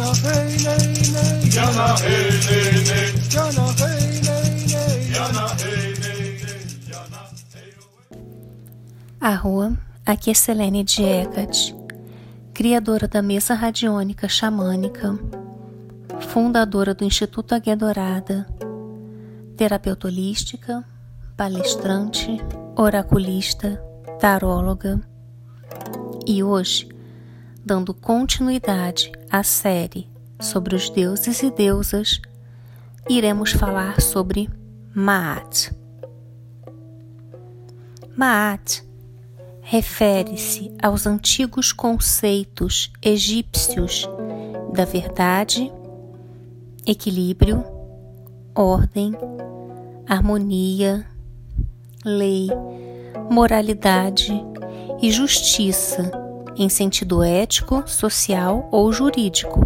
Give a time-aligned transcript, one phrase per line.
[0.00, 0.58] Hey.
[9.20, 9.76] Arroa,
[10.06, 11.74] aqui é Selene Diecat,
[12.54, 15.18] criadora da mesa radiônica xamânica,
[16.28, 18.46] fundadora do Instituto Águia Dourada,
[19.56, 20.84] terapeuta holística,
[21.36, 22.38] palestrante,
[22.76, 23.82] oraculista,
[24.20, 25.00] taróloga.
[26.24, 26.88] E hoje,
[27.64, 30.08] dando continuidade à série
[30.40, 32.20] sobre os deuses e deusas,
[33.08, 34.48] iremos falar sobre
[34.94, 35.72] Maat.
[38.16, 38.82] Maat
[39.60, 44.08] refere-se aos antigos conceitos egípcios
[44.72, 45.70] da verdade,
[46.86, 47.64] equilíbrio,
[48.54, 49.12] ordem,
[50.06, 51.06] harmonia,
[52.04, 52.48] lei,
[53.30, 54.32] moralidade
[55.02, 56.27] e justiça
[56.58, 59.60] em sentido ético, social ou jurídico.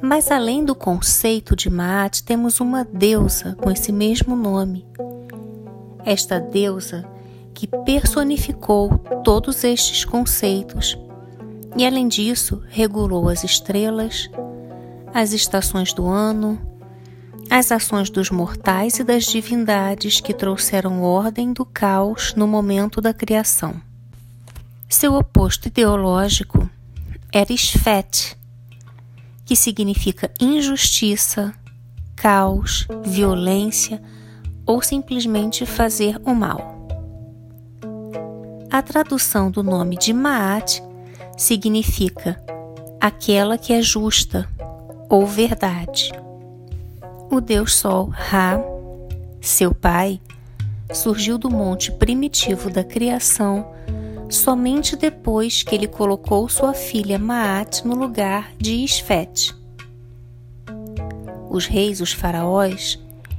[0.00, 4.86] Mas além do conceito de Maat, temos uma deusa com esse mesmo nome.
[6.04, 7.04] Esta deusa
[7.54, 10.98] que personificou todos estes conceitos
[11.76, 14.30] e, além disso, regulou as estrelas,
[15.12, 16.60] as estações do ano,
[17.48, 23.14] as ações dos mortais e das divindades que trouxeram ordem do caos no momento da
[23.14, 23.85] criação.
[24.88, 26.70] Seu oposto ideológico
[27.32, 28.36] era Sfet,
[29.44, 31.52] que significa injustiça,
[32.14, 34.00] caos, violência
[34.64, 36.76] ou simplesmente fazer o mal.
[38.70, 40.80] A tradução do nome de Maat
[41.36, 42.40] significa
[43.00, 44.48] aquela que é justa
[45.08, 46.12] ou verdade.
[47.28, 48.60] O deus Sol, Ra,
[49.40, 50.20] seu pai,
[50.92, 53.74] surgiu do monte primitivo da criação
[54.28, 59.54] somente depois que ele colocou sua filha Maat no lugar de Isfet.
[61.48, 62.98] Os reis, os faraós,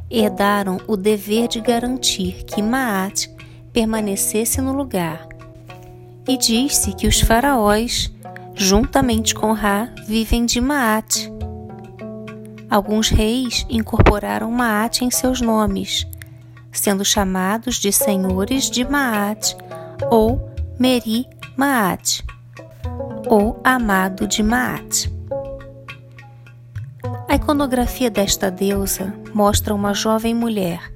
[0.09, 3.27] herdaram o dever de garantir que Maat
[3.73, 5.27] permanecesse no lugar.
[6.27, 8.11] E diz-se que os faraós,
[8.55, 11.29] juntamente com Ra, vivem de Maat.
[12.69, 16.05] Alguns reis incorporaram Maat em seus nomes,
[16.71, 19.55] sendo chamados de senhores de Maat
[20.09, 20.46] ou
[20.79, 22.23] Meri Maat,
[23.25, 25.11] ou Amado de Maat.
[27.27, 30.93] A iconografia desta deusa mostra uma jovem mulher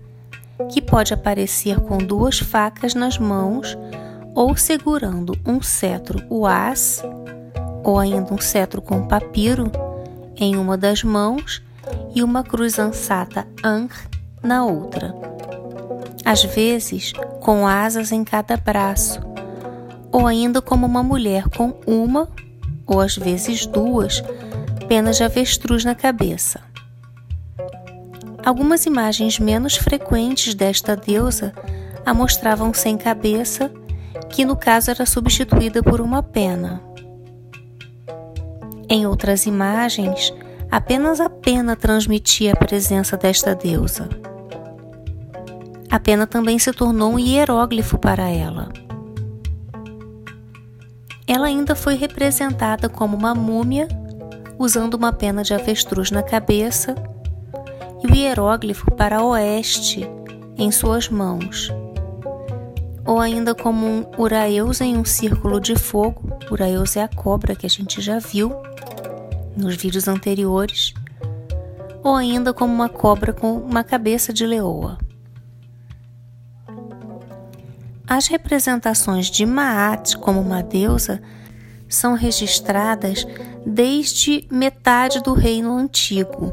[0.72, 3.76] que pode aparecer com duas facas nas mãos
[4.36, 7.02] ou segurando um cetro uás
[7.84, 9.72] ou ainda um cetro com papiro
[10.38, 11.60] em uma das mãos
[12.14, 13.96] e uma cruz ansata Ankh
[14.44, 15.16] na outra.
[16.24, 19.31] Às vezes, com asas em cada braço
[20.12, 22.28] ou ainda como uma mulher com uma,
[22.86, 24.24] ou às vezes duas,
[24.88, 26.60] penas de avestruz na cabeça.
[28.44, 31.54] Algumas imagens menos frequentes desta deusa
[32.06, 33.72] a mostravam sem cabeça,
[34.30, 36.82] que no caso era substituída por uma pena.
[38.90, 40.34] Em outras imagens,
[40.70, 44.10] apenas a pena transmitia a presença desta deusa.
[45.90, 48.70] A pena também se tornou um hieróglifo para ela.
[51.32, 53.88] Ela ainda foi representada como uma múmia,
[54.60, 56.94] usando uma pena de avestruz na cabeça
[58.04, 60.06] e o hieróglifo para oeste
[60.58, 61.72] em suas mãos,
[63.06, 66.38] ou ainda como um Uraeus em um círculo de fogo.
[66.52, 68.54] Uraeus é a cobra que a gente já viu
[69.56, 70.94] nos vídeos anteriores,
[72.04, 74.98] ou ainda como uma cobra com uma cabeça de leoa.
[78.14, 81.22] As representações de Maat como uma deusa
[81.88, 83.26] são registradas
[83.66, 86.52] desde metade do Reino Antigo.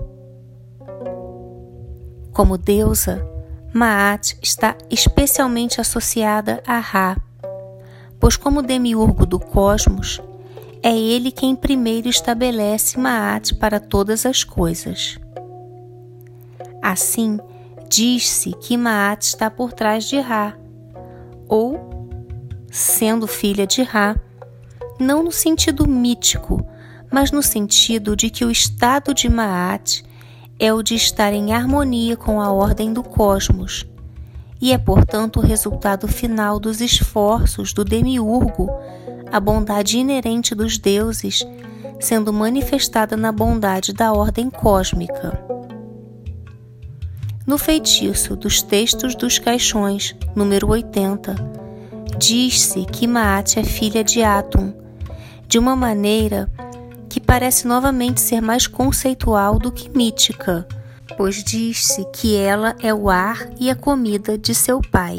[2.33, 3.29] Como deusa,
[3.75, 7.17] Maat está especialmente associada a Ra,
[8.21, 10.23] pois, como demiurgo do cosmos,
[10.81, 15.19] é ele quem primeiro estabelece Maat para todas as coisas.
[16.81, 17.37] Assim,
[17.91, 20.57] diz-se que Maat está por trás de Ra
[21.49, 22.09] ou,
[22.71, 24.17] sendo filha de Ra,
[24.99, 26.65] não no sentido mítico,
[27.11, 30.03] mas no sentido de que o estado de Maat
[30.59, 33.87] é o de estar em harmonia com a ordem do cosmos
[34.61, 38.69] e é, portanto, o resultado final dos esforços do demiurgo,
[39.31, 41.47] a bondade inerente dos deuses
[42.01, 45.58] sendo manifestada na bondade da ordem cósmica.
[47.49, 51.35] No feitiço dos textos dos caixões, número 80,
[52.19, 54.75] diz-se que Maat é filha de Atum,
[55.47, 56.47] de uma maneira
[57.09, 60.69] que parece novamente ser mais conceitual do que mítica,
[61.17, 65.17] pois diz-se que ela é o ar e a comida de seu pai,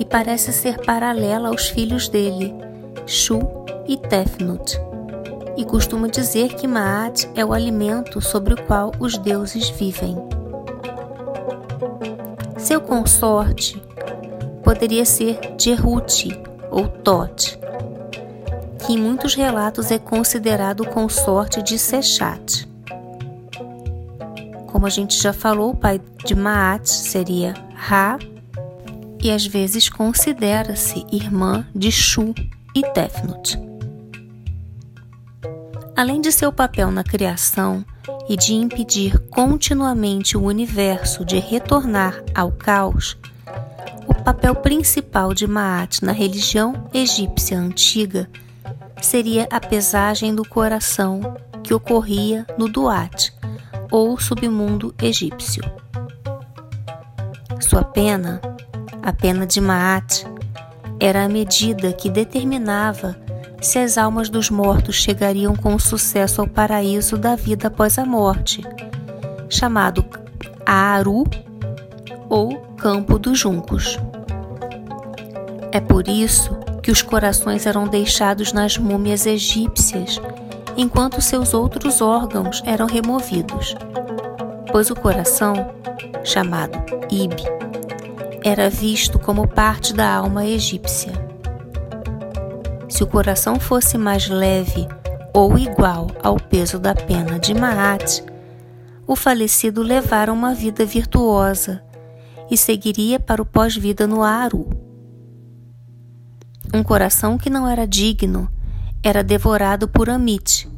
[0.00, 2.52] e parece ser paralela aos filhos dele,
[3.06, 3.38] Shu
[3.86, 4.76] e Tefnut,
[5.56, 10.39] e costuma dizer que Maat é o alimento sobre o qual os deuses vivem.
[12.70, 13.82] Seu consorte
[14.62, 16.40] poderia ser Jehuti
[16.70, 17.58] ou Tot,
[18.78, 22.68] que em muitos relatos é considerado consorte de Sechat.
[24.68, 28.20] Como a gente já falou, o pai de Maat seria Ra,
[29.20, 32.32] e às vezes considera-se irmã de Shu
[32.72, 33.69] e Tefnut.
[36.00, 37.84] Além de seu papel na criação
[38.26, 43.18] e de impedir continuamente o universo de retornar ao caos,
[44.08, 48.30] o papel principal de Maat na religião egípcia antiga
[49.02, 53.30] seria a pesagem do coração que ocorria no Duat,
[53.90, 55.62] ou submundo egípcio.
[57.60, 58.40] Sua pena,
[59.02, 60.24] a pena de Maat,
[60.98, 63.20] era a medida que determinava
[63.60, 68.62] se as almas dos mortos chegariam com sucesso ao paraíso da vida após a morte,
[69.48, 70.04] chamado
[70.64, 71.24] Aaru
[72.28, 73.98] ou Campo dos Juncos.
[75.72, 80.20] É por isso que os corações eram deixados nas múmias egípcias,
[80.76, 83.76] enquanto seus outros órgãos eram removidos,
[84.72, 85.74] pois o coração,
[86.24, 86.78] chamado
[87.10, 87.34] Ib,
[88.42, 91.29] era visto como parte da alma egípcia.
[93.00, 94.86] Se o coração fosse mais leve
[95.32, 98.22] ou igual ao peso da pena de Maat,
[99.06, 101.82] o falecido levara uma vida virtuosa
[102.50, 104.68] e seguiria para o pós-vida no Aru.
[106.74, 108.52] Um coração que não era digno
[109.02, 110.68] era devorado por Amit,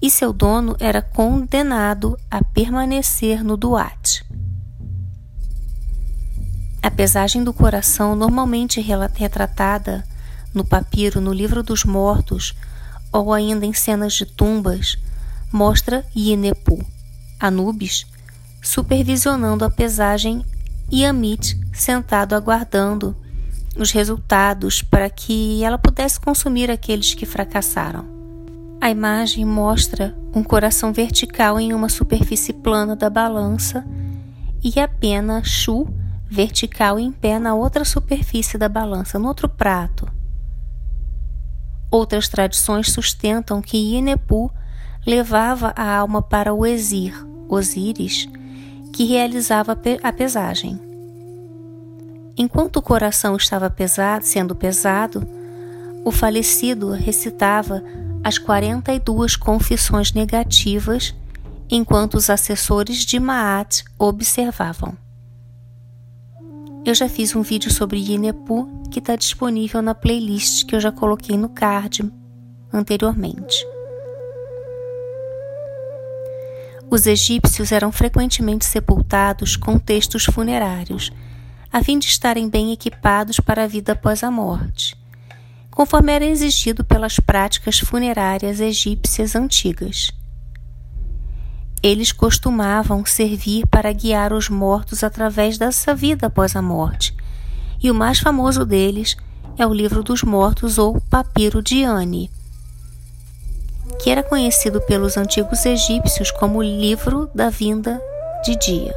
[0.00, 4.24] e seu dono era condenado a permanecer no Duat.
[6.82, 10.02] A pesagem do coração, normalmente retratada
[10.54, 12.54] no papiro no Livro dos Mortos
[13.12, 14.96] ou ainda em cenas de tumbas,
[15.52, 16.84] mostra Yenepu,
[17.38, 18.06] Anubis,
[18.62, 20.44] supervisionando a pesagem
[20.90, 23.16] e Amit sentado aguardando
[23.76, 28.04] os resultados para que ela pudesse consumir aqueles que fracassaram.
[28.80, 33.84] A imagem mostra um coração vertical em uma superfície plana da balança
[34.62, 35.88] e a pena Shu
[36.28, 40.19] vertical em pé na outra superfície da balança, no outro prato.
[41.90, 44.50] Outras tradições sustentam que Inepu
[45.06, 47.14] levava a alma para o Exir,
[47.48, 48.28] Osíris,
[48.92, 50.80] que realizava a pesagem.
[52.36, 55.26] Enquanto o coração estava pesado, sendo pesado,
[56.04, 57.82] o falecido recitava
[58.22, 61.14] as 42 confissões negativas
[61.68, 64.96] enquanto os assessores de Maat observavam.
[66.82, 70.90] Eu já fiz um vídeo sobre Yinepu que está disponível na playlist que eu já
[70.90, 72.10] coloquei no card
[72.72, 73.66] anteriormente.
[76.90, 81.12] Os egípcios eram frequentemente sepultados com textos funerários,
[81.70, 84.96] a fim de estarem bem equipados para a vida após a morte,
[85.70, 90.10] conforme era exigido pelas práticas funerárias egípcias antigas.
[91.82, 97.14] Eles costumavam servir para guiar os mortos através dessa vida após a morte,
[97.82, 99.16] e o mais famoso deles
[99.56, 102.30] é o Livro dos Mortos ou Papiro de Ani,
[103.98, 108.00] que era conhecido pelos antigos egípcios como Livro da Vinda
[108.44, 108.94] de Dia.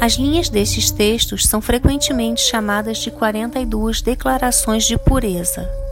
[0.00, 5.85] As linhas destes textos são frequentemente chamadas de 42 declarações de pureza.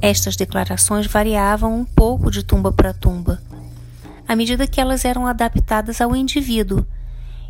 [0.00, 3.42] Estas declarações variavam um pouco de tumba para tumba,
[4.28, 6.86] à medida que elas eram adaptadas ao indivíduo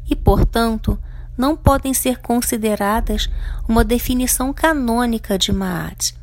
[0.08, 0.98] e, portanto,
[1.36, 3.28] não podem ser consideradas
[3.68, 6.14] uma definição canônica de Maat,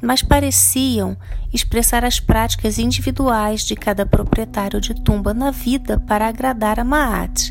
[0.00, 1.16] mas pareciam
[1.52, 7.50] expressar as práticas individuais de cada proprietário de tumba na vida para agradar a Maat,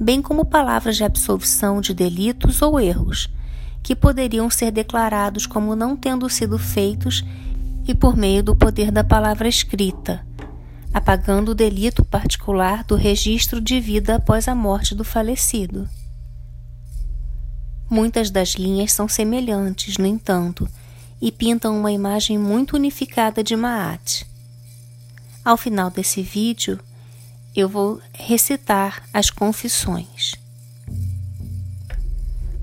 [0.00, 3.28] bem como palavras de absolvição de delitos ou erros
[3.86, 7.24] que poderiam ser declarados como não tendo sido feitos
[7.86, 10.26] e por meio do poder da palavra escrita,
[10.92, 15.88] apagando o delito particular do registro de vida após a morte do falecido.
[17.88, 20.68] Muitas das linhas são semelhantes, no entanto,
[21.22, 24.26] e pintam uma imagem muito unificada de Maat.
[25.44, 26.80] Ao final desse vídeo,
[27.54, 30.34] eu vou recitar as confissões.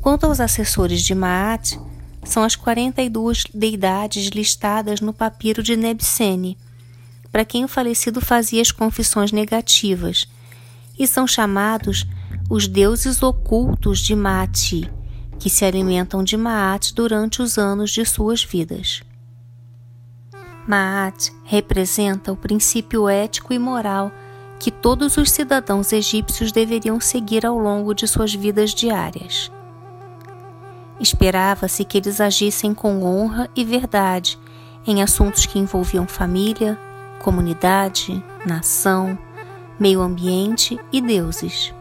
[0.03, 1.79] Quanto aos assessores de Maat,
[2.25, 6.57] são as 42 deidades listadas no papiro de Nebsene,
[7.31, 10.27] para quem o falecido fazia as confissões negativas,
[10.99, 12.05] e são chamados
[12.49, 14.91] os deuses ocultos de Mati,
[15.39, 19.03] que se alimentam de Maat durante os anos de suas vidas.
[20.67, 24.11] Maat representa o princípio ético e moral
[24.59, 29.49] que todos os cidadãos egípcios deveriam seguir ao longo de suas vidas diárias.
[30.99, 34.39] Esperava-se que eles agissem com honra e verdade
[34.85, 36.77] em assuntos que envolviam família,
[37.19, 39.17] comunidade, nação,
[39.79, 41.73] meio ambiente e deuses.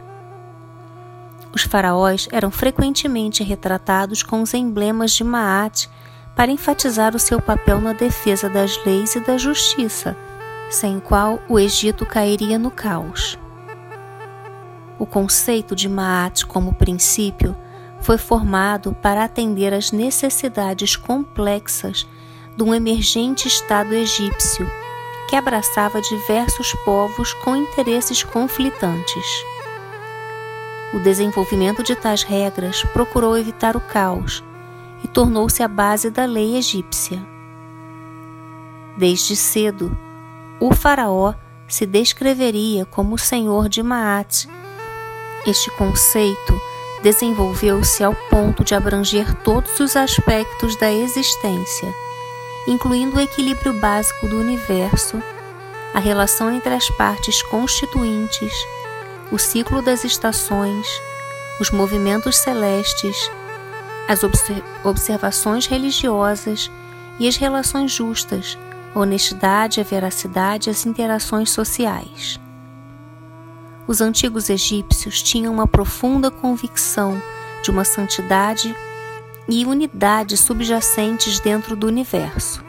[1.53, 5.87] Os faraós eram frequentemente retratados com os emblemas de Maat
[6.35, 10.17] para enfatizar o seu papel na defesa das leis e da justiça,
[10.71, 13.37] sem o qual o Egito cairia no caos.
[14.97, 17.55] O conceito de Maat como princípio
[18.03, 22.07] foi formado para atender às necessidades complexas
[22.55, 24.69] de um emergente Estado egípcio
[25.29, 29.25] que abraçava diversos povos com interesses conflitantes.
[30.93, 34.43] O desenvolvimento de tais regras procurou evitar o caos
[35.03, 37.25] e tornou-se a base da lei egípcia.
[38.97, 39.97] Desde cedo,
[40.59, 41.33] o faraó
[41.67, 44.45] se descreveria como o senhor de Maat.
[45.47, 46.72] Este conceito
[47.03, 51.93] desenvolveu-se ao ponto de abranger todos os aspectos da existência,
[52.65, 55.21] incluindo o equilíbrio básico do universo,
[55.93, 58.53] a relação entre as partes constituintes,
[59.31, 60.87] o ciclo das estações,
[61.59, 63.29] os movimentos celestes,
[64.07, 64.21] as
[64.83, 66.71] observações religiosas
[67.19, 68.57] e as relações justas,
[68.95, 72.39] a honestidade, a veracidade e as interações sociais.
[73.85, 77.21] Os antigos egípcios tinham uma profunda convicção
[77.61, 78.73] de uma santidade
[79.47, 82.63] e unidade subjacentes dentro do universo.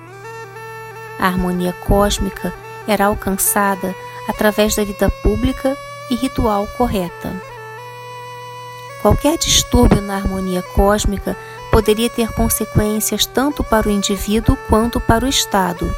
[1.19, 2.53] A harmonia cósmica
[2.87, 3.95] era alcançada
[4.29, 5.77] através da vida pública
[6.11, 7.33] e ritual correta.
[9.01, 11.37] Qualquer distúrbio na harmonia cósmica
[11.71, 15.95] poderia ter consequências tanto para o indivíduo quanto para o Estado.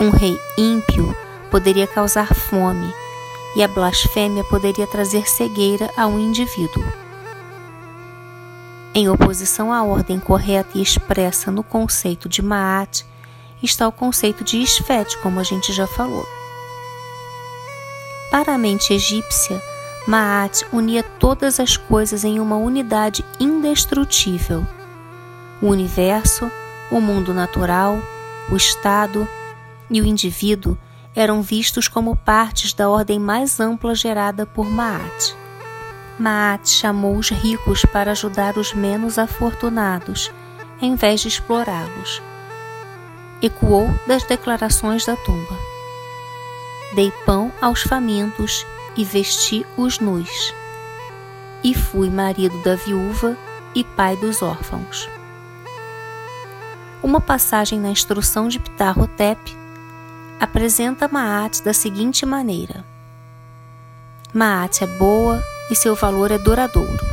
[0.00, 1.16] Um rei ímpio
[1.50, 2.92] poderia causar fome,
[3.56, 6.84] e a blasfêmia poderia trazer cegueira a um indivíduo.
[8.94, 13.02] Em oposição à ordem correta e expressa no conceito de Maat,
[13.62, 16.26] está o conceito de Esfete, como a gente já falou.
[18.30, 19.62] Para a mente egípcia,
[20.06, 24.66] Maat unia todas as coisas em uma unidade indestrutível:
[25.62, 26.50] o universo,
[26.90, 27.98] o mundo natural,
[28.50, 29.26] o Estado
[29.90, 30.76] e o indivíduo
[31.16, 35.34] eram vistos como partes da ordem mais ampla gerada por Maat.
[36.18, 40.30] Maat chamou os ricos para ajudar os menos afortunados,
[40.80, 42.22] em vez de explorá-los.
[43.40, 45.58] Ecoou das declarações da tumba.
[46.94, 50.54] Dei pão aos famintos e vesti os nus.
[51.64, 53.36] E fui marido da viúva
[53.74, 55.08] e pai dos órfãos.
[57.02, 59.65] Uma passagem na instrução de Ptahotep
[60.40, 62.84] apresenta Maat da seguinte maneira:
[64.32, 67.06] Maat é boa e seu valor é duradouro.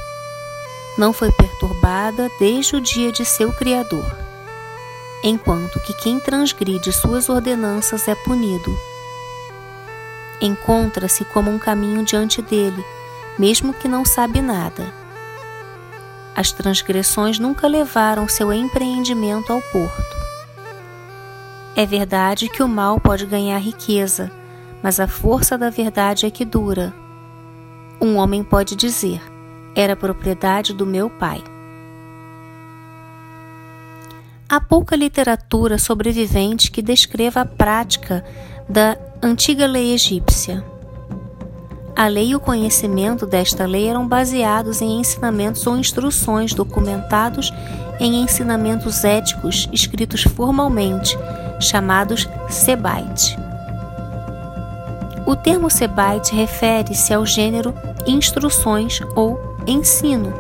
[0.98, 4.16] Não foi perturbada desde o dia de seu Criador,
[5.24, 8.72] enquanto que quem transgride suas ordenanças é punido
[10.44, 12.86] encontra-se como um caminho diante dele,
[13.40, 14.94] mesmo que não sabe nada.
[16.36, 20.13] As transgressões nunca levaram seu empreendimento ao porto.
[21.76, 24.32] É verdade que o mal pode ganhar riqueza,
[24.84, 26.94] mas a força da verdade é que dura.
[28.00, 29.20] Um homem pode dizer:
[29.76, 31.44] era propriedade do meu pai.
[34.48, 38.24] Há pouca literatura sobrevivente que descreva a prática
[38.70, 40.64] da antiga lei egípcia.
[41.96, 47.52] A lei e o conhecimento desta lei eram baseados em ensinamentos ou instruções documentados
[48.00, 51.18] em ensinamentos éticos escritos formalmente,
[51.60, 53.38] chamados sebait.
[55.26, 57.74] O termo sebait refere-se ao gênero
[58.06, 60.34] instruções ou ensino,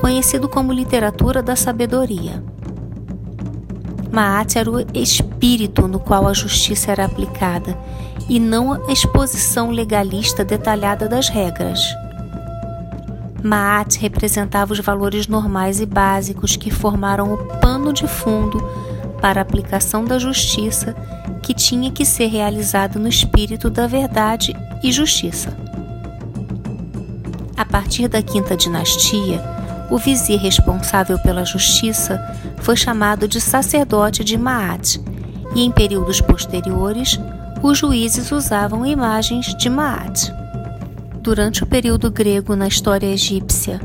[0.00, 2.42] conhecido como literatura da sabedoria.
[4.10, 7.76] Maat era o espírito no qual a justiça era aplicada
[8.28, 11.80] e não a exposição legalista detalhada das regras.
[13.46, 18.58] Maat representava os valores normais e básicos que formaram o pano de fundo
[19.20, 20.94] para a aplicação da justiça
[21.42, 25.56] que tinha que ser realizada no espírito da verdade e justiça.
[27.56, 29.40] A partir da quinta dinastia,
[29.90, 32.20] o vizir responsável pela justiça
[32.58, 34.98] foi chamado de sacerdote de Maat,
[35.54, 37.18] e em períodos posteriores,
[37.62, 40.32] os juízes usavam imagens de Maat.
[41.26, 43.80] Durante o período grego na história egípcia,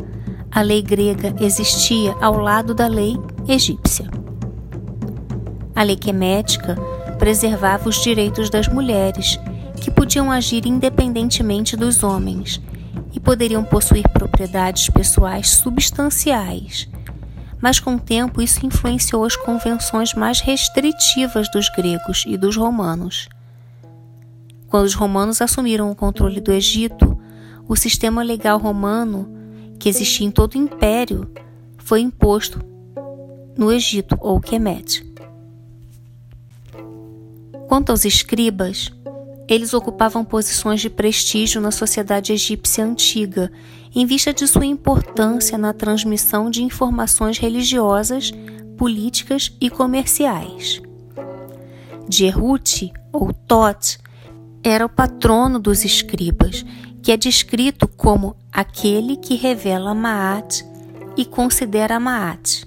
[0.51, 3.17] a lei grega existia ao lado da lei
[3.48, 4.07] egípcia.
[5.75, 6.75] A lei quemética
[7.17, 9.39] preservava os direitos das mulheres,
[9.81, 12.62] que podiam agir independentemente dos homens
[13.12, 16.88] e poderiam possuir propriedades pessoais substanciais.
[17.60, 23.27] Mas com o tempo isso influenciou as convenções mais restritivas dos gregos e dos romanos.
[24.67, 27.11] Quando os romanos assumiram o controle do Egito,
[27.68, 29.27] o sistema legal romano,
[29.80, 31.30] que existia em todo o império,
[31.77, 32.60] foi imposto
[33.58, 35.06] no Egito ou Kemet.
[37.68, 38.91] Quanto aos escribas,
[39.48, 43.51] eles ocupavam posições de prestígio na sociedade egípcia antiga,
[43.94, 48.32] em vista de sua importância na transmissão de informações religiosas,
[48.77, 50.82] políticas e comerciais.
[52.10, 54.00] Jerute, ou Tot,
[54.63, 56.65] era o patrono dos escribas,
[57.01, 60.63] que é descrito como aquele que revela Maat
[61.17, 62.65] e considera Maat.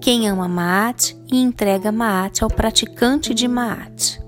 [0.00, 4.20] Quem ama Maat e entrega Maat ao praticante de Maat.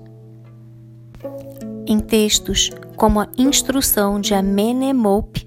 [1.87, 5.45] Em textos como a Instrução de Amenemop,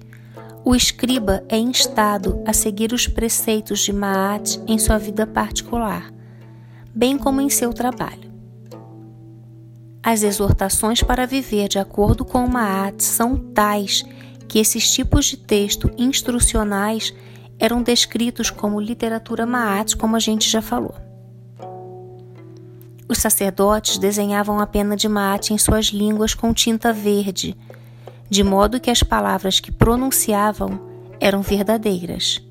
[0.65, 6.11] o escriba é instado a seguir os preceitos de Maat em sua vida particular,
[6.93, 8.26] bem como em seu trabalho.
[10.09, 14.05] As exortações para viver de acordo com Maat são tais
[14.47, 17.13] que esses tipos de texto instrucionais
[17.59, 20.95] eram descritos como literatura Maat, como a gente já falou.
[23.09, 27.53] Os sacerdotes desenhavam a pena de mate em suas línguas com tinta verde,
[28.29, 30.79] de modo que as palavras que pronunciavam
[31.19, 32.41] eram verdadeiras.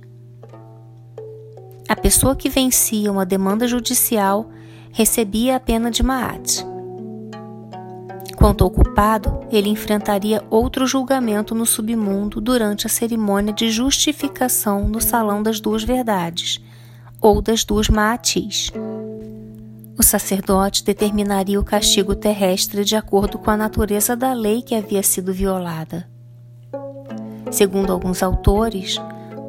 [1.88, 4.50] A pessoa que vencia uma demanda judicial
[4.92, 6.75] recebia a pena de Maat.
[8.46, 15.00] Quanto ao culpado, ele enfrentaria outro julgamento no submundo durante a cerimônia de justificação no
[15.00, 16.60] Salão das Duas Verdades,
[17.20, 18.70] ou das Duas Maatis.
[19.98, 25.02] O sacerdote determinaria o castigo terrestre de acordo com a natureza da lei que havia
[25.02, 26.08] sido violada.
[27.50, 28.96] Segundo alguns autores,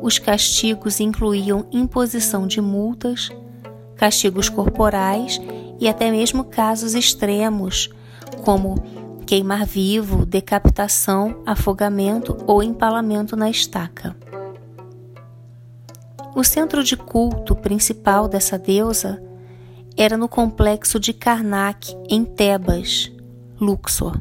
[0.01, 3.29] os castigos incluíam imposição de multas,
[3.95, 5.39] castigos corporais
[5.79, 7.91] e até mesmo casos extremos,
[8.47, 8.81] como
[9.25, 14.15] queimar vivo, decapitação, afogamento ou empalamento na estaca.
[16.33, 19.21] O centro de culto principal dessa deusa
[19.97, 23.11] era no complexo de Karnak, em Tebas,
[23.59, 24.17] Luxor.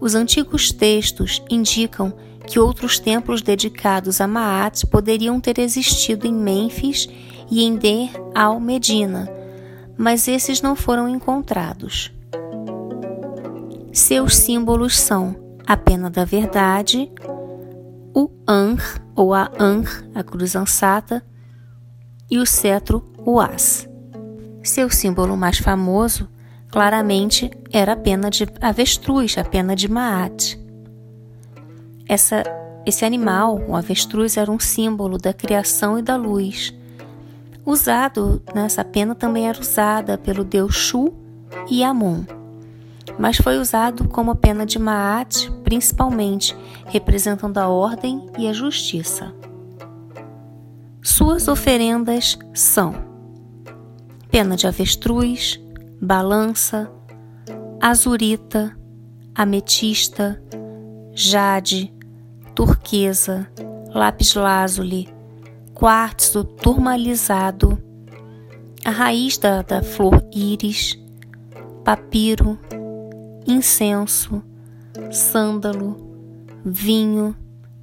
[0.00, 2.14] Os antigos textos indicam
[2.46, 7.06] que outros templos dedicados a Maat poderiam ter existido em Mênfis
[7.50, 9.30] e em Der al-Medina,
[9.94, 12.15] mas esses não foram encontrados.
[13.96, 15.34] Seus símbolos são
[15.66, 17.10] a pena da verdade,
[18.14, 21.24] o Anr ou a Anr, a cruz ansata,
[22.30, 23.88] e o cetro, o As.
[24.62, 26.28] Seu símbolo mais famoso,
[26.70, 30.60] claramente, era a pena de avestruz, a pena de Maat.
[32.06, 32.42] Essa,
[32.84, 36.74] esse animal, o avestruz, era um símbolo da criação e da luz.
[37.64, 41.14] Usado, né, essa pena também era usada pelo deus Shu
[41.70, 42.24] e Amon,
[43.18, 49.34] mas foi usado como pena de Maat, principalmente representando a ordem e a justiça.
[51.02, 52.94] Suas oferendas são
[54.30, 55.60] pena de avestruz,
[56.00, 56.90] balança,
[57.80, 58.76] azurita,
[59.34, 60.42] ametista,
[61.12, 61.94] jade,
[62.54, 63.48] turquesa,
[63.94, 65.08] lápis lazuli,
[65.72, 67.78] quartzo turmalizado,
[68.84, 70.98] a raiz da, da flor íris,
[71.84, 72.58] papiro,
[73.46, 74.42] incenso,
[75.10, 75.96] sândalo,
[76.64, 77.36] vinho,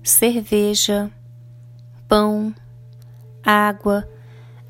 [0.04, 1.12] cerveja,
[2.08, 2.54] pão,
[3.43, 4.08] água,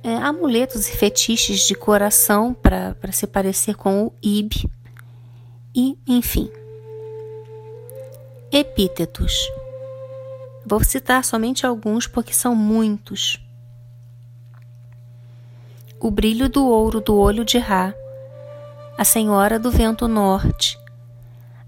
[0.03, 4.69] é, amuletos e fetiches de coração para se parecer com o Ib,
[5.75, 6.49] e enfim.
[8.51, 9.33] Epítetos.
[10.65, 13.39] Vou citar somente alguns porque são muitos.
[15.99, 17.93] O brilho do ouro do olho de Ra,
[18.97, 20.77] a Senhora do Vento Norte,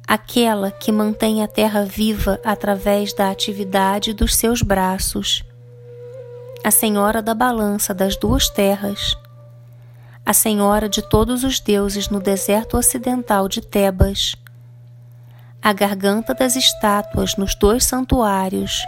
[0.08, 5.44] aquela que mantém a terra viva através da atividade dos seus braços.
[6.64, 9.18] A Senhora da balança das duas terras,
[10.26, 14.36] a Senhora de todos os deuses no deserto ocidental de Tebas,
[15.62, 18.84] a garganta das estátuas nos dois santuários,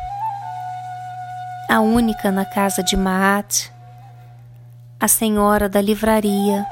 [1.69, 3.71] a única na casa de Maat,
[4.99, 6.65] a senhora da livraria.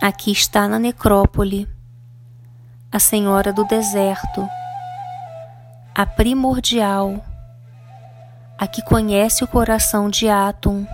[0.00, 1.68] Aqui está na necrópole,
[2.92, 4.46] a senhora do deserto,
[5.94, 7.24] a primordial,
[8.58, 10.86] a que conhece o coração de Atum.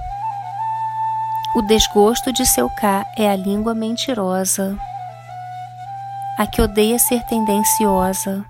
[1.56, 4.78] O desgosto de seu cá é a língua mentirosa,
[6.38, 8.44] a que odeia ser tendenciosa,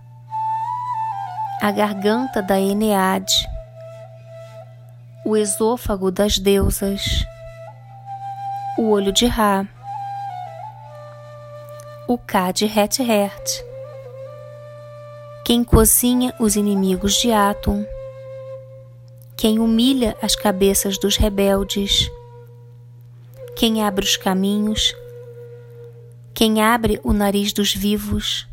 [1.63, 3.49] a garganta da Eneade,
[5.25, 7.25] o esôfago das deusas,
[8.77, 9.67] o olho de Ra,
[12.09, 13.63] o K de Het Hert,
[15.45, 17.85] quem cozinha os inimigos de Atum,
[19.37, 22.11] quem humilha as cabeças dos rebeldes,
[23.55, 24.97] quem abre os caminhos,
[26.33, 28.49] quem abre o nariz dos vivos,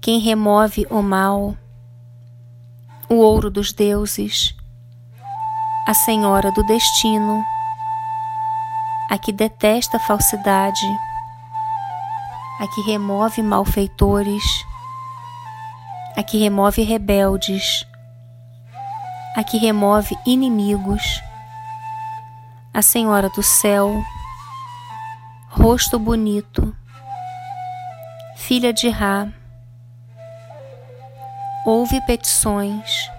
[0.00, 1.56] quem remove o mal,
[3.08, 4.54] o ouro dos deuses,
[5.84, 7.42] a senhora do destino,
[9.10, 10.86] a que detesta a falsidade,
[12.60, 14.44] a que remove malfeitores,
[16.14, 17.86] a que remove rebeldes,
[19.34, 21.22] a que remove inimigos.
[22.74, 24.04] A Senhora do Céu,
[25.48, 26.76] rosto bonito,
[28.36, 29.26] filha de Ra,
[31.64, 33.10] ouve petições,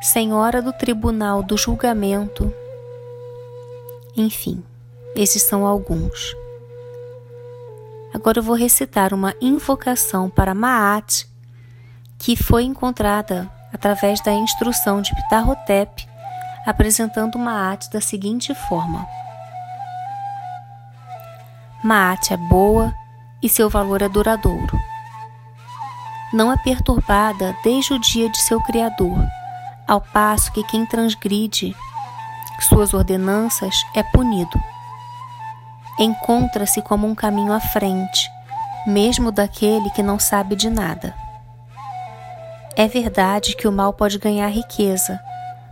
[0.00, 2.54] Senhora do Tribunal do Julgamento,
[4.16, 4.62] enfim,
[5.16, 6.43] esses são alguns.
[8.14, 11.26] Agora eu vou recitar uma invocação para Maat,
[12.16, 16.14] que foi encontrada através da instrução de Ptahotep
[16.64, 19.06] apresentando Maat da seguinte forma:
[21.82, 22.94] Maat é boa
[23.42, 24.78] e seu valor é duradouro.
[26.32, 29.18] Não é perturbada desde o dia de seu Criador,
[29.86, 31.76] ao passo que quem transgride
[32.60, 34.73] suas ordenanças é punido.
[35.98, 38.30] Encontra-se como um caminho à frente,
[38.86, 41.14] mesmo daquele que não sabe de nada.
[42.76, 45.20] É verdade que o mal pode ganhar riqueza,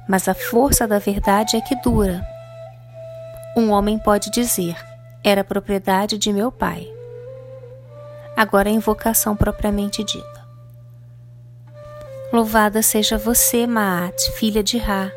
[0.09, 2.25] mas a força da verdade é que dura.
[3.57, 4.77] Um homem pode dizer:
[5.25, 6.89] era propriedade de meu pai.
[8.37, 10.43] Agora a invocação propriamente dita.
[12.33, 15.13] Louvada seja você, Maat, filha de Ra,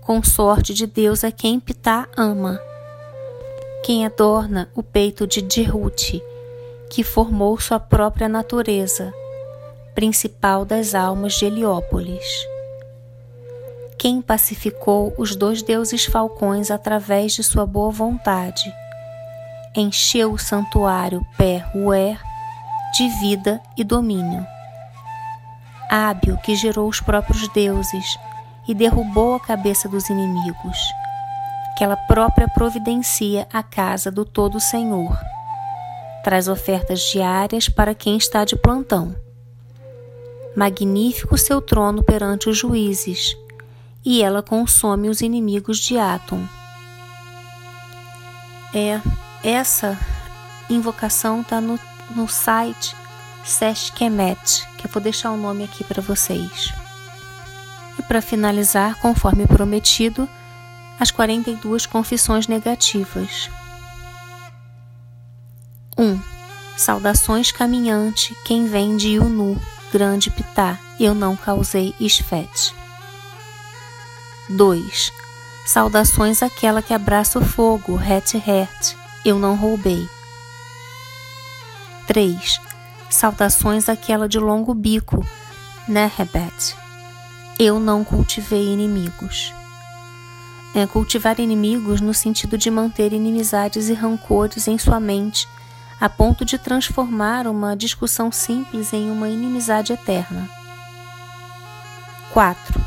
[0.00, 2.60] consorte de Deus a quem Pitá ama,
[3.82, 6.22] quem adorna o peito de Dirute,
[6.90, 9.12] que formou sua própria natureza,
[9.94, 12.52] principal das almas de Heliópolis
[14.02, 18.74] quem pacificou os dois deuses falcões através de sua boa vontade.
[19.76, 22.20] Encheu o santuário Pé-Ruer
[22.96, 24.44] de vida e domínio.
[25.88, 28.18] Hábil que gerou os próprios deuses
[28.66, 30.78] e derrubou a cabeça dos inimigos,
[31.82, 35.18] que ela própria providencia a casa do Todo Senhor.
[36.22, 39.16] Traz ofertas diárias para quem está de plantão.
[40.56, 43.36] Magnífico seu trono perante os juízes
[44.04, 46.46] e ela consome os inimigos de Atom.
[48.72, 49.00] É,
[49.42, 49.98] essa
[50.70, 51.80] invocação está no,
[52.14, 52.94] no site
[53.44, 56.72] Seshkemet, que eu vou deixar o nome aqui para vocês.
[57.98, 60.28] E para finalizar, conforme prometido,
[61.02, 63.50] as 42 confissões negativas.
[65.98, 66.04] 1.
[66.04, 66.20] Um,
[66.76, 69.60] saudações caminhante, quem vem de Yunu,
[69.92, 72.72] grande pitá, eu não causei esfete.
[74.48, 75.12] 2.
[75.66, 80.08] Saudações àquela que abraça o fogo, Het Het, eu não roubei.
[82.06, 82.60] 3.
[83.10, 85.26] Saudações àquela de longo bico,
[85.88, 86.76] Nehebet,
[87.58, 89.52] eu não cultivei inimigos.
[90.74, 95.46] É cultivar inimigos no sentido de manter inimizades e rancores em sua mente,
[96.00, 100.48] a ponto de transformar uma discussão simples em uma inimizade eterna.
[102.32, 102.80] 4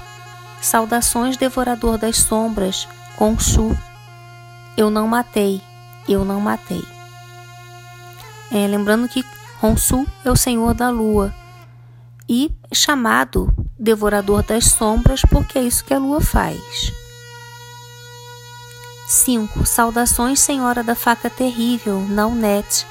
[0.62, 3.78] Saudações, devorador das sombras, Conchu.
[4.76, 5.62] Eu não matei,
[6.10, 6.84] eu não matei.
[8.52, 9.24] É, lembrando que
[9.62, 11.34] Honsu é o senhor da lua
[12.28, 16.60] e chamado devorador das sombras porque é isso que a lua faz.
[19.08, 19.66] 5.
[19.66, 22.88] Saudações, senhora da faca terrível, não net.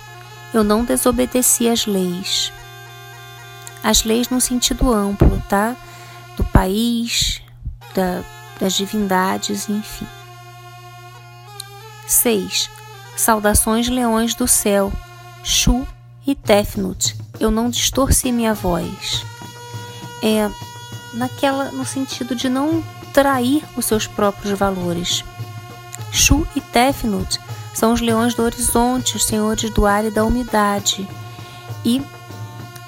[0.53, 2.53] Eu não desobedeci às leis.
[3.83, 5.77] As leis no sentido amplo, tá?
[6.37, 7.43] Do país,
[7.95, 8.23] da,
[8.61, 10.07] das divindades, enfim.
[12.07, 12.71] 6.
[13.17, 14.93] Saudações leões do céu,
[15.43, 15.87] Shu
[16.27, 17.17] e Tefnut.
[17.41, 19.25] Eu não distorci minha voz.
[20.23, 20.49] É,
[21.13, 25.25] naquela no sentido de não trair os seus próprios valores.
[26.15, 27.41] Shu e Tefnut
[27.75, 31.09] são os leões do horizonte, os senhores do ar e da umidade,
[31.85, 32.01] e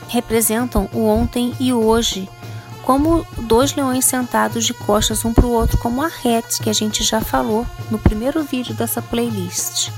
[0.08, 2.30] representam o ontem e hoje,
[2.84, 6.72] como dois leões sentados de costas um para o outro, como a rete que a
[6.72, 9.90] gente já falou no primeiro vídeo dessa playlist.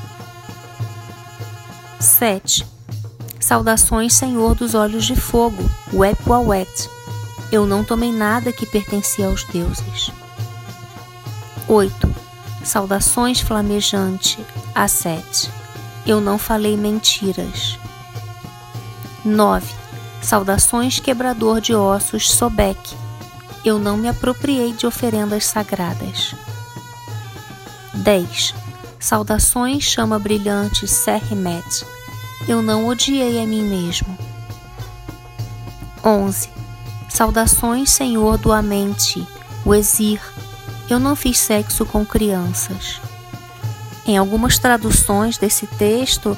[2.01, 2.67] 7.
[3.39, 5.63] Saudações, Senhor dos Olhos de Fogo,
[5.93, 6.89] Wep Wawet.
[7.53, 10.11] Eu não tomei nada que pertencia aos deuses.
[11.69, 12.18] 8.
[12.69, 14.39] Saudações, Flamejante,
[14.75, 15.51] Aset.
[16.07, 17.79] Eu não falei mentiras.
[19.25, 19.67] 9.
[20.21, 22.95] Saudações, Quebrador de Ossos, Sobek.
[23.65, 26.35] Eu não me apropriei de oferendas sagradas.
[27.95, 28.55] 10.
[29.01, 31.87] Saudações, Chama Brilhante, Serrimet.
[32.47, 34.15] Eu não odiei a mim mesmo.
[36.05, 36.51] 11.
[37.09, 39.27] Saudações, Senhor do Amente,
[39.65, 40.21] o Exir.
[40.89, 43.01] Eu não fiz sexo com crianças.
[44.07, 46.37] Em algumas traduções desse texto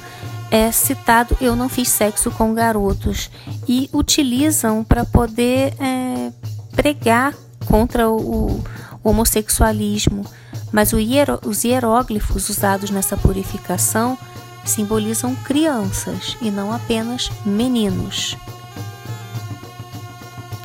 [0.51, 3.31] é citado eu não fiz sexo com garotos
[3.69, 6.33] e utilizam para poder é,
[6.75, 7.33] pregar
[7.67, 8.65] contra o, o
[9.05, 10.27] homossexualismo.
[10.73, 14.19] Mas os hieróglifos usados nessa purificação
[14.65, 18.37] simbolizam crianças e não apenas meninos.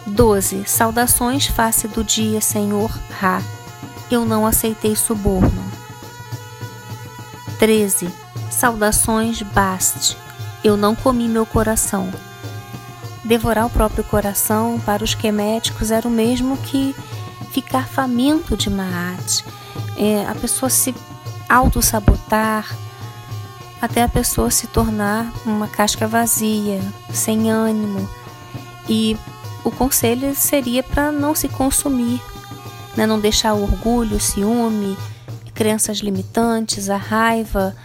[0.07, 0.63] 12.
[0.65, 3.41] Saudações face do dia, Senhor Ra.
[4.15, 5.61] Eu não aceitei suborno.
[7.59, 8.09] 13.
[8.49, 10.15] Saudações Bast.
[10.63, 12.09] Eu não comi meu coração.
[13.25, 16.95] Devorar o próprio coração para os queméticos era o mesmo que
[17.51, 19.43] ficar faminto de Maat.
[19.97, 20.95] É, a pessoa se
[21.49, 22.73] auto-sabotar,
[23.81, 26.79] até a pessoa se tornar uma casca vazia,
[27.11, 28.09] sem ânimo.
[28.87, 29.17] E
[29.61, 32.21] o conselho seria para não se consumir,
[32.95, 33.05] né?
[33.05, 34.97] não deixar o orgulho, o ciúme,
[35.53, 37.75] crenças limitantes, a raiva,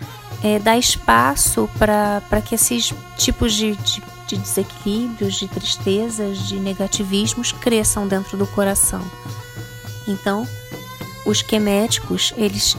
[0.42, 7.53] é, dar espaço para que esses tipos de, de, de desequilíbrios, de tristezas, de negativismos
[7.53, 9.03] cresçam dentro do coração.
[10.09, 10.46] Então,
[11.25, 12.77] os queméticos, eles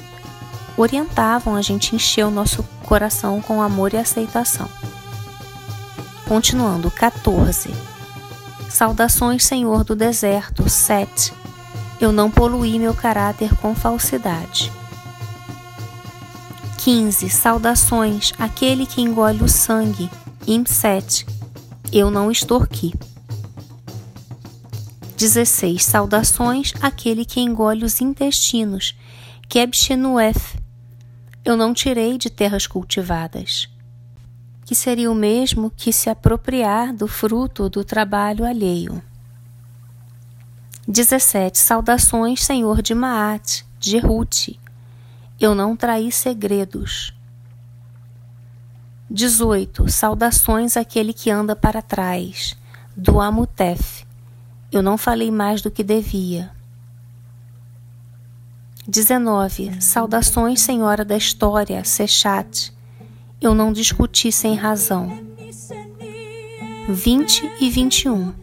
[0.75, 4.67] orientavam a gente encher o nosso coração com amor e aceitação.
[6.27, 7.73] Continuando, 14.
[8.69, 11.40] Saudações, Senhor do deserto, 7.
[12.01, 14.71] Eu não poluí meu caráter com falsidade.
[16.79, 17.29] 15.
[17.29, 20.09] Saudações, aquele que engole o sangue,
[20.47, 21.27] Im 7.
[21.93, 22.91] Eu não extorqui.
[25.15, 25.83] 16.
[25.83, 28.97] Saudações, aquele que engole os intestinos,
[29.47, 30.57] Kebshenuef,
[31.45, 33.69] eu não tirei de terras cultivadas,
[34.65, 39.03] que seria o mesmo que se apropriar do fruto do trabalho alheio.
[40.87, 41.59] 17.
[41.59, 44.49] Saudações, Senhor de Maat, de Ruth.
[45.39, 47.13] Eu não traí segredos.
[49.09, 49.89] 18.
[49.89, 52.55] Saudações àquele que anda para trás,
[52.95, 54.05] do Amutef.
[54.71, 56.51] Eu não falei mais do que devia.
[58.87, 59.81] 19.
[59.81, 62.73] Saudações, Senhora da História, Sechat.
[63.39, 65.19] Eu não discuti sem razão.
[66.87, 68.33] 20 e 21.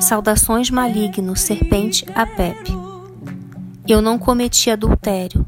[0.00, 2.72] Saudações maligno, serpente Apep.
[3.88, 5.46] Eu não cometi adultério.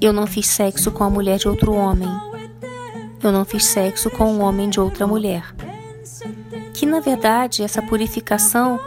[0.00, 2.08] Eu não fiz sexo com a mulher de outro homem.
[3.22, 5.54] Eu não fiz sexo com o homem de outra mulher.
[6.74, 8.78] Que na verdade essa purificação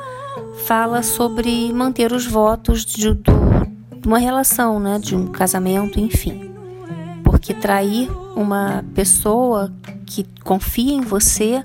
[0.65, 6.53] fala sobre manter os votos de, de uma relação, né, de um casamento, enfim.
[7.23, 9.71] Porque trair uma pessoa
[10.05, 11.63] que confia em você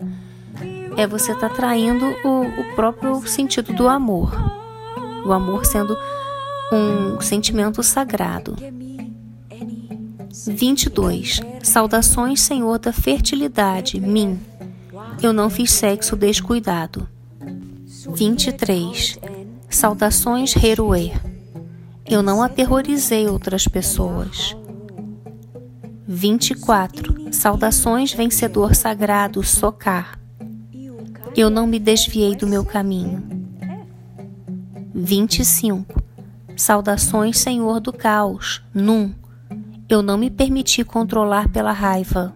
[0.97, 4.33] é você estar tá traindo o, o próprio sentido do amor.
[5.25, 5.97] O amor sendo
[6.73, 8.57] um sentimento sagrado.
[10.47, 11.41] 22.
[11.63, 14.41] Saudações, Senhor da fertilidade, mim.
[15.23, 17.09] Eu não fiz sexo descuidado.
[18.15, 19.19] 23.
[19.69, 21.13] Saudações, Heruê.
[22.07, 24.57] Eu não aterrorizei outras pessoas.
[26.07, 27.33] 24.
[27.33, 30.20] Saudações, vencedor sagrado, Socar.
[31.37, 33.23] Eu não me desviei do meu caminho.
[34.95, 36.03] 25.
[36.57, 39.15] Saudações, Senhor do caos, Num.
[39.89, 42.35] Eu não me permiti controlar pela raiva.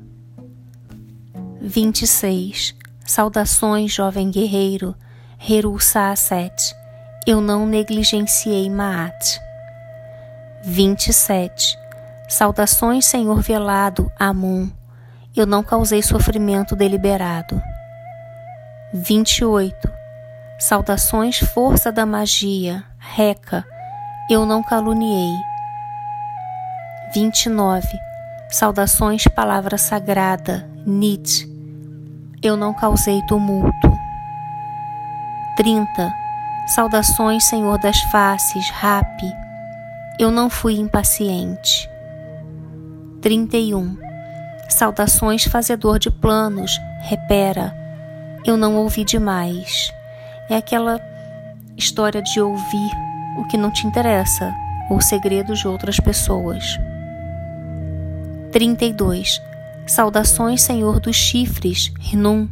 [1.60, 2.74] 26.
[3.04, 4.94] Saudações, jovem guerreiro,
[5.38, 6.74] Heru Saaset.
[7.26, 9.40] Eu não negligenciei Maat.
[10.64, 11.76] 27.
[12.28, 14.70] Saudações, Senhor velado, Amun.
[15.36, 17.60] Eu não causei sofrimento deliberado.
[18.96, 19.90] 28.
[20.56, 23.64] Saudações, força da magia, Reca,
[24.30, 25.34] eu não caluniei.
[27.12, 27.88] 29.
[28.48, 31.44] Saudações, palavra sagrada, Nit,
[32.40, 33.92] eu não causei tumulto.
[35.56, 36.14] 30.
[36.68, 39.32] Saudações, Senhor das faces, Rapi,
[40.20, 41.90] eu não fui impaciente.
[43.20, 43.98] 31.
[44.68, 47.83] Saudações, fazedor de planos, Repera,
[48.44, 49.92] eu não ouvi demais.
[50.48, 51.00] É aquela
[51.76, 52.90] história de ouvir
[53.38, 54.54] o que não te interessa
[54.90, 56.78] ou segredos de outras pessoas.
[58.52, 59.40] 32.
[59.86, 62.48] Saudações, Senhor dos chifres, Rinum.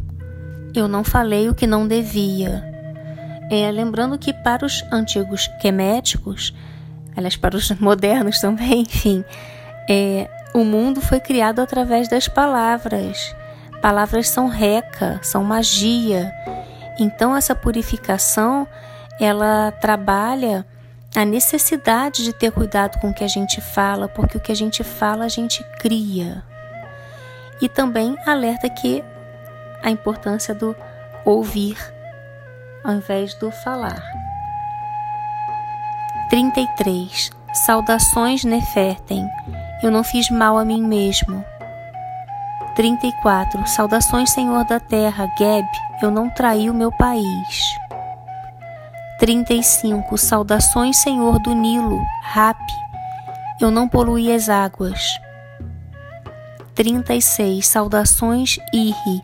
[0.74, 2.64] Eu não falei o que não devia.
[3.50, 6.54] É, lembrando que para os antigos queméticos,
[7.16, 9.24] aliás, para os modernos também, enfim,
[9.88, 13.34] é, o mundo foi criado através das palavras.
[13.82, 16.32] Palavras são reca, são magia.
[16.98, 18.66] Então essa purificação,
[19.20, 20.64] ela trabalha
[21.14, 24.56] a necessidade de ter cuidado com o que a gente fala, porque o que a
[24.56, 26.44] gente fala a gente cria.
[27.60, 29.04] E também alerta que
[29.82, 30.74] a importância do
[31.24, 31.76] ouvir
[32.84, 34.02] ao invés do falar.
[36.30, 37.30] 33.
[37.52, 39.28] Saudações Nefertem.
[39.82, 41.44] Eu não fiz mal a mim mesmo.
[42.74, 43.66] 34.
[43.66, 45.66] Saudações Senhor da Terra, Geb.
[46.02, 47.76] Eu não traí o meu país.
[49.18, 50.18] 35.
[50.18, 52.74] Saudações, Senhor do Nilo, Rapi.
[53.60, 55.00] Eu não poluí as águas.
[56.74, 57.66] 36.
[57.66, 59.22] Saudações, Irri.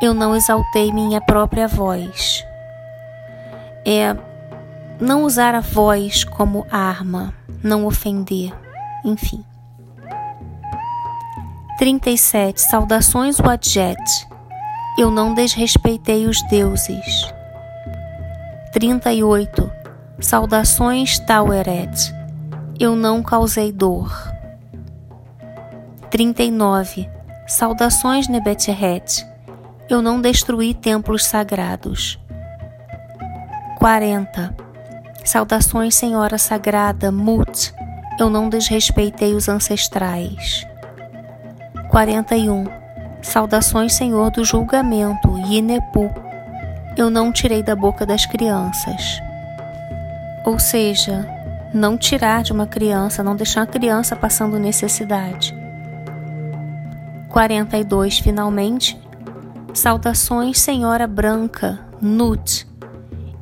[0.00, 2.44] Eu não exaltei minha própria voz.
[3.84, 4.14] É
[5.00, 8.52] não usar a voz como arma, não ofender,
[9.04, 9.44] enfim.
[11.78, 12.60] 37.
[12.60, 13.96] Saudações, Wadjet.
[14.98, 17.32] Eu não desrespeitei os deuses.
[18.72, 19.70] 38.
[20.18, 22.12] Saudações, Taueret.
[22.80, 24.12] Eu não causei dor.
[26.10, 27.08] 39.
[27.46, 29.24] Saudações, Nebeteret.
[29.88, 32.18] Eu não destruí templos sagrados.
[33.78, 34.52] 40.
[35.24, 37.72] Saudações, Senhora Sagrada, Mut.
[38.18, 40.67] Eu não desrespeitei os ancestrais.
[41.88, 42.64] 41.
[43.20, 46.10] Saudações, Senhor do julgamento, Yinepu
[46.98, 49.22] eu não tirei da boca das crianças.
[50.44, 51.24] Ou seja,
[51.72, 55.56] não tirar de uma criança, não deixar a criança passando necessidade.
[57.28, 58.18] 42.
[58.18, 59.00] Finalmente,
[59.72, 62.66] saudações, Senhora Branca, Nut.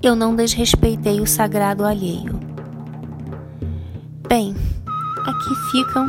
[0.02, 2.38] Eu não desrespeitei o sagrado alheio.
[4.28, 4.54] Bem,
[5.24, 6.06] aqui ficam.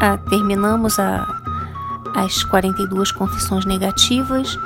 [0.00, 1.35] Ah, terminamos a,
[2.16, 4.58] as 42 confissões negativas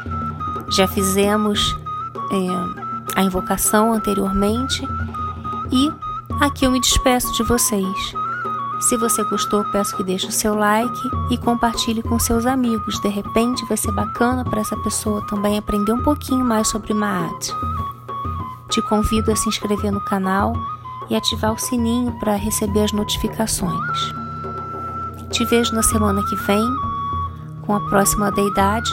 [0.70, 1.76] já fizemos
[2.30, 4.86] é, a invocação anteriormente
[5.72, 5.92] e
[6.40, 8.14] aqui eu me despeço de vocês.
[8.80, 12.98] Se você gostou, peço que deixe o seu like e compartilhe com seus amigos.
[13.00, 17.52] De repente vai ser bacana para essa pessoa também aprender um pouquinho mais sobre Maat.
[18.70, 20.54] Te convido a se inscrever no canal
[21.10, 24.14] e ativar o sininho para receber as notificações.
[25.30, 26.64] Te vejo na semana que vem
[27.70, 28.90] com a próxima deidade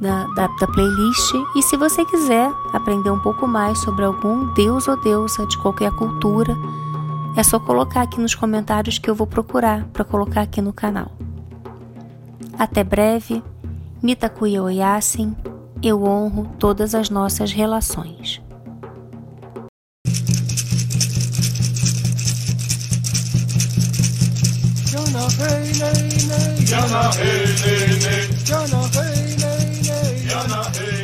[0.00, 1.34] da, da, da, playlist.
[1.54, 5.92] E se você quiser aprender um pouco mais sobre algum deus ou deusa de qualquer
[5.92, 6.52] cultura,
[7.36, 11.12] é só colocar aqui nos comentários que eu vou procurar para colocar aqui no canal.
[12.58, 13.40] Até breve,
[14.02, 15.36] Mitakuya Oyasin,
[15.80, 18.42] eu honro todas as nossas relações.
[26.70, 28.28] Yana, hey, hey, hey.
[28.44, 30.99] Jana hey nay nay Yana, hey.